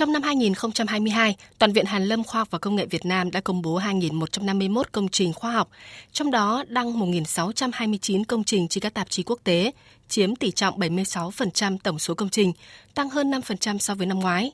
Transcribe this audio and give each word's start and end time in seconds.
Trong 0.00 0.12
năm 0.12 0.22
2022, 0.22 1.36
Toàn 1.58 1.72
viện 1.72 1.84
Hàn 1.86 2.04
Lâm 2.04 2.24
Khoa 2.24 2.40
học 2.40 2.48
và 2.50 2.58
Công 2.58 2.76
nghệ 2.76 2.86
Việt 2.86 3.06
Nam 3.06 3.30
đã 3.30 3.40
công 3.40 3.62
bố 3.62 3.80
2.151 3.80 4.82
công 4.92 5.08
trình 5.08 5.32
khoa 5.32 5.52
học, 5.52 5.68
trong 6.12 6.30
đó 6.30 6.64
đăng 6.68 7.00
1.629 7.00 8.24
công 8.28 8.44
trình 8.44 8.68
trên 8.68 8.82
các 8.82 8.94
tạp 8.94 9.10
chí 9.10 9.22
quốc 9.22 9.40
tế, 9.44 9.72
chiếm 10.08 10.36
tỷ 10.36 10.50
trọng 10.50 10.78
76% 10.78 11.78
tổng 11.82 11.98
số 11.98 12.14
công 12.14 12.28
trình, 12.28 12.52
tăng 12.94 13.10
hơn 13.10 13.30
5% 13.30 13.78
so 13.78 13.94
với 13.94 14.06
năm 14.06 14.18
ngoái. 14.18 14.52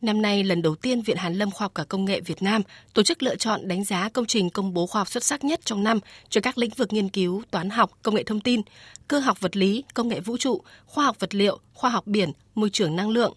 Năm 0.00 0.22
nay, 0.22 0.44
lần 0.44 0.62
đầu 0.62 0.74
tiên 0.74 1.02
Viện 1.02 1.16
Hàn 1.16 1.34
Lâm 1.34 1.50
Khoa 1.50 1.64
học 1.64 1.72
và 1.74 1.84
Công 1.84 2.04
nghệ 2.04 2.20
Việt 2.20 2.42
Nam 2.42 2.62
tổ 2.94 3.02
chức 3.02 3.22
lựa 3.22 3.36
chọn 3.36 3.68
đánh 3.68 3.84
giá 3.84 4.08
công 4.08 4.26
trình 4.26 4.50
công 4.50 4.74
bố 4.74 4.86
khoa 4.86 5.00
học 5.00 5.08
xuất 5.08 5.24
sắc 5.24 5.44
nhất 5.44 5.60
trong 5.64 5.84
năm 5.84 5.98
cho 6.28 6.40
các 6.40 6.58
lĩnh 6.58 6.70
vực 6.76 6.92
nghiên 6.92 7.08
cứu 7.08 7.42
toán 7.50 7.70
học, 7.70 7.90
công 8.02 8.14
nghệ 8.14 8.22
thông 8.22 8.40
tin, 8.40 8.60
cơ 9.08 9.18
học 9.18 9.40
vật 9.40 9.56
lý, 9.56 9.84
công 9.94 10.08
nghệ 10.08 10.20
vũ 10.20 10.36
trụ, 10.36 10.62
khoa 10.86 11.04
học 11.04 11.16
vật 11.18 11.34
liệu, 11.34 11.58
khoa 11.74 11.90
học 11.90 12.06
biển, 12.06 12.32
môi 12.54 12.70
trường 12.70 12.96
năng 12.96 13.10
lượng, 13.10 13.34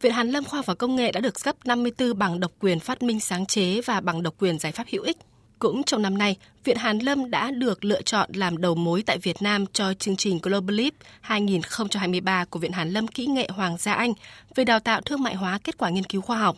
Viện 0.00 0.12
Hàn 0.12 0.30
Lâm 0.30 0.44
Khoa 0.44 0.62
và 0.62 0.74
Công 0.74 0.96
nghệ 0.96 1.12
đã 1.12 1.20
được 1.20 1.34
cấp 1.44 1.56
54 1.64 2.18
bằng 2.18 2.40
độc 2.40 2.52
quyền 2.60 2.80
phát 2.80 3.02
minh 3.02 3.20
sáng 3.20 3.46
chế 3.46 3.80
và 3.80 4.00
bằng 4.00 4.22
độc 4.22 4.34
quyền 4.38 4.58
giải 4.58 4.72
pháp 4.72 4.86
hữu 4.90 5.02
ích. 5.02 5.16
Cũng 5.58 5.82
trong 5.82 6.02
năm 6.02 6.18
nay, 6.18 6.36
Viện 6.64 6.76
Hàn 6.76 6.98
Lâm 6.98 7.30
đã 7.30 7.50
được 7.50 7.84
lựa 7.84 8.02
chọn 8.02 8.30
làm 8.34 8.56
đầu 8.56 8.74
mối 8.74 9.02
tại 9.06 9.18
Việt 9.18 9.42
Nam 9.42 9.66
cho 9.72 9.94
chương 9.94 10.16
trình 10.16 10.38
Global 10.42 10.76
Leap 10.76 10.94
2023 11.20 12.44
của 12.44 12.58
Viện 12.58 12.72
Hàn 12.72 12.90
Lâm 12.90 13.08
Kỹ 13.08 13.26
nghệ 13.26 13.48
Hoàng 13.52 13.76
gia 13.78 13.92
Anh 13.92 14.12
về 14.54 14.64
đào 14.64 14.80
tạo 14.80 15.00
thương 15.00 15.22
mại 15.22 15.34
hóa 15.34 15.58
kết 15.64 15.78
quả 15.78 15.90
nghiên 15.90 16.04
cứu 16.04 16.20
khoa 16.20 16.38
học. 16.38 16.56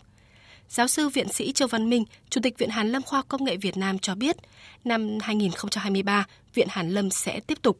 Giáo 0.68 0.88
sư 0.88 1.08
viện 1.08 1.28
sĩ 1.28 1.52
Châu 1.52 1.68
Văn 1.68 1.90
Minh, 1.90 2.04
Chủ 2.30 2.40
tịch 2.42 2.58
Viện 2.58 2.70
Hàn 2.70 2.92
Lâm 2.92 3.02
Khoa 3.02 3.22
Công 3.22 3.44
nghệ 3.44 3.56
Việt 3.56 3.76
Nam 3.76 3.98
cho 3.98 4.14
biết, 4.14 4.36
năm 4.84 5.18
2023, 5.22 6.26
Viện 6.54 6.68
Hàn 6.70 6.90
Lâm 6.90 7.10
sẽ 7.10 7.40
tiếp 7.40 7.58
tục 7.62 7.78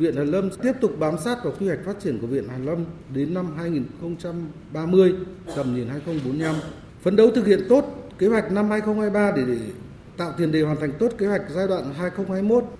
Viện 0.00 0.16
Hàn 0.16 0.26
Lâm 0.26 0.50
tiếp 0.62 0.72
tục 0.80 0.98
bám 0.98 1.18
sát 1.18 1.44
vào 1.44 1.54
quy 1.60 1.66
hoạch 1.66 1.84
phát 1.84 2.00
triển 2.00 2.18
của 2.20 2.26
Viện 2.26 2.48
Hàn 2.48 2.64
Lâm 2.64 2.84
đến 3.14 3.34
năm 3.34 3.56
2030, 3.56 5.14
tầm 5.56 5.74
nhìn 5.74 5.88
2045, 5.88 6.54
phấn 7.02 7.16
đấu 7.16 7.30
thực 7.34 7.46
hiện 7.46 7.60
tốt 7.68 7.84
kế 8.18 8.26
hoạch 8.26 8.52
năm 8.52 8.70
2023 8.70 9.32
để, 9.36 9.42
để 9.46 9.58
tạo 10.16 10.32
tiền 10.38 10.52
đề 10.52 10.62
hoàn 10.62 10.80
thành 10.80 10.92
tốt 10.98 11.12
kế 11.18 11.26
hoạch 11.26 11.42
giai 11.54 11.68
đoạn 11.68 11.84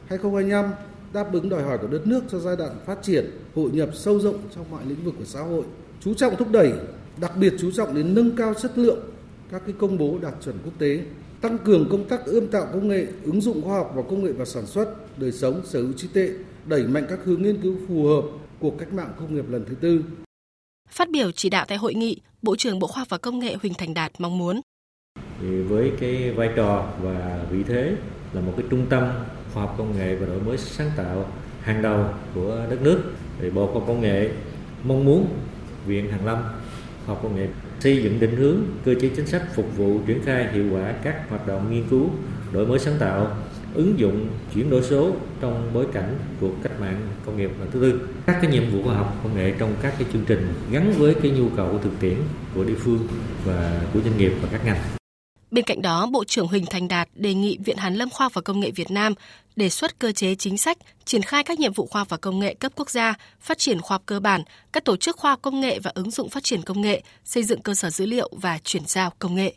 2021-2025 0.09 0.69
đáp 1.13 1.33
ứng 1.33 1.49
đòi 1.49 1.63
hỏi 1.63 1.79
của 1.79 1.87
đất 1.87 2.07
nước 2.07 2.21
cho 2.31 2.39
giai 2.39 2.57
đoạn 2.57 2.71
phát 2.87 3.03
triển, 3.03 3.31
hội 3.55 3.71
nhập 3.73 3.89
sâu 3.95 4.21
rộng 4.21 4.39
trong 4.55 4.65
mọi 4.71 4.83
lĩnh 4.87 5.05
vực 5.05 5.15
của 5.19 5.25
xã 5.25 5.41
hội, 5.41 5.65
chú 6.01 6.15
trọng 6.15 6.37
thúc 6.37 6.49
đẩy, 6.51 6.73
đặc 7.21 7.37
biệt 7.37 7.55
chú 7.59 7.71
trọng 7.71 7.95
đến 7.95 8.15
nâng 8.15 8.37
cao 8.37 8.55
chất 8.55 8.79
lượng 8.79 8.99
các 9.51 9.63
cái 9.67 9.75
công 9.79 9.99
bố 9.99 10.19
đạt 10.23 10.35
chuẩn 10.45 10.59
quốc 10.65 10.73
tế, 10.79 11.01
tăng 11.41 11.59
cường 11.59 11.89
công 11.91 12.09
tác 12.09 12.25
ươm 12.25 12.47
tạo 12.47 12.67
công 12.73 12.89
nghệ, 12.89 13.07
ứng 13.25 13.41
dụng 13.41 13.63
khoa 13.63 13.77
học 13.77 13.93
và 13.95 14.03
công 14.03 14.25
nghệ 14.25 14.33
vào 14.33 14.47
sản 14.47 14.67
xuất, 14.67 15.19
đời 15.19 15.33
sống, 15.33 15.61
sở 15.65 15.83
hữu 15.83 15.93
trí 15.93 16.09
tuệ, 16.09 16.31
đẩy 16.67 16.83
mạnh 16.83 17.07
các 17.09 17.19
hướng 17.25 17.43
nghiên 17.43 17.61
cứu 17.63 17.77
phù 17.89 18.07
hợp 18.07 18.23
của 18.59 18.71
cách 18.71 18.93
mạng 18.93 19.13
công 19.19 19.35
nghiệp 19.35 19.45
lần 19.49 19.65
thứ 19.69 19.75
tư. 19.75 20.05
Phát 20.91 21.11
biểu 21.11 21.33
chỉ 21.33 21.51
đạo 21.51 21.65
tại 21.69 21.79
hội 21.79 21.95
nghị, 21.95 22.21
Bộ 22.43 22.57
trưởng 22.57 22.79
Bộ 22.79 22.87
Khoa 22.87 22.99
học 22.99 23.09
và 23.09 23.19
Công 23.19 23.39
nghệ 23.39 23.57
Huỳnh 23.63 23.75
Thành 23.75 23.95
Đạt 23.95 24.13
mong 24.19 24.39
muốn 24.39 24.61
thì 25.41 25.63
với 25.63 25.93
cái 26.01 26.31
vai 26.31 26.51
trò 26.57 26.93
và 27.03 27.47
vị 27.51 27.63
thế 27.69 27.97
là 28.33 28.41
một 28.41 28.53
cái 28.57 28.67
trung 28.71 28.87
tâm 28.91 29.13
khoa 29.55 29.63
học 29.63 29.75
công 29.79 29.97
nghệ 29.97 30.17
và 30.17 30.27
đổi 30.27 30.41
mới 30.41 30.59
sáng 30.59 30.91
tạo 30.97 31.33
hàng 31.61 31.83
đầu 31.83 32.05
của 32.35 32.67
đất 32.71 32.83
nước 32.83 33.03
thì 33.41 33.51
Bộ 33.51 33.67
Khoa 33.67 33.75
học 33.75 33.85
Công 33.87 34.01
nghệ 34.01 34.31
mong 34.85 35.05
muốn 35.05 35.27
Viện 35.87 36.11
Hàn 36.11 36.27
Lâm 36.27 36.39
Khoa 37.11 37.15
học 37.15 37.23
Công 37.23 37.37
nghệ, 37.37 37.49
xây 37.81 38.03
dựng 38.03 38.21
định 38.21 38.37
hướng, 38.37 38.57
cơ 38.85 38.95
chế 39.01 39.09
chính 39.17 39.27
sách 39.27 39.43
phục 39.55 39.77
vụ 39.77 40.01
triển 40.07 40.23
khai 40.23 40.49
hiệu 40.53 40.65
quả 40.73 40.93
các 41.03 41.31
hoạt 41.31 41.47
động 41.47 41.71
nghiên 41.71 41.85
cứu, 41.91 42.11
đổi 42.53 42.67
mới 42.67 42.79
sáng 42.79 42.95
tạo, 42.99 43.37
ứng 43.75 43.99
dụng, 43.99 44.29
chuyển 44.55 44.71
đổi 44.71 44.83
số 44.83 45.13
trong 45.41 45.71
bối 45.75 45.87
cảnh 45.93 46.15
của 46.41 46.51
cách 46.63 46.81
mạng 46.81 47.01
công 47.27 47.37
nghiệp 47.37 47.51
lần 47.61 47.71
thứ 47.71 47.81
tư. 47.81 48.01
Các 48.27 48.39
cái 48.43 48.51
nhiệm 48.51 48.71
vụ 48.71 48.83
khoa 48.85 48.95
học 48.95 49.21
công 49.23 49.37
nghệ 49.37 49.55
trong 49.59 49.75
các 49.83 49.95
cái 49.99 50.09
chương 50.13 50.25
trình 50.27 50.49
gắn 50.71 50.93
với 50.99 51.15
cái 51.15 51.31
nhu 51.31 51.49
cầu 51.57 51.79
thực 51.83 52.01
tiễn 52.01 52.17
của 52.55 52.65
địa 52.65 52.77
phương 52.79 52.99
và 53.45 53.81
của 53.95 54.01
doanh 54.05 54.19
nghiệp 54.19 54.33
và 54.43 54.49
các 54.53 54.65
ngành. 54.65 55.00
Bên 55.51 55.65
cạnh 55.65 55.83
đó, 55.83 56.07
Bộ 56.07 56.25
trưởng 56.25 56.47
Huỳnh 56.47 56.67
Thành 56.67 56.89
Đạt 56.89 57.09
đề 57.15 57.35
nghị 57.35 57.59
Viện 57.65 57.77
Hàn 57.77 57.95
Lâm 57.95 58.11
Khoa 58.11 58.25
học 58.25 58.35
và 58.35 58.43
Công 58.43 58.61
nghệ 58.61 58.71
Việt 58.71 58.91
Nam 58.91 59.15
đề 59.57 59.69
xuất 59.69 59.99
cơ 59.99 60.13
chế 60.13 60.35
chính 60.35 60.59
sách, 60.59 60.79
triển 61.05 61.23
khai 61.23 61.45
các 61.45 61.59
nhiệm 61.59 61.73
vụ 61.73 61.87
khoa 61.87 62.01
học 62.01 62.09
và 62.09 62.17
công 62.17 62.39
nghệ 62.39 62.55
cấp 62.55 62.73
quốc 62.77 62.91
gia, 62.91 63.15
phát 63.41 63.59
triển 63.59 63.81
khoa 63.81 63.95
học 63.95 64.03
cơ 64.07 64.21
bản, 64.21 64.43
các 64.73 64.85
tổ 64.85 64.97
chức 64.97 65.17
khoa 65.17 65.31
học 65.31 65.39
công 65.43 65.61
nghệ 65.61 65.79
và 65.79 65.91
ứng 65.95 66.11
dụng 66.11 66.29
phát 66.29 66.45
triển 66.45 66.63
công 66.63 66.81
nghệ, 66.81 67.03
xây 67.25 67.43
dựng 67.43 67.63
cơ 67.63 67.75
sở 67.75 67.91
dữ 67.91 68.07
liệu 68.07 68.31
và 68.33 68.59
chuyển 68.65 68.83
giao 68.87 69.13
công 69.19 69.35
nghệ. 69.35 69.55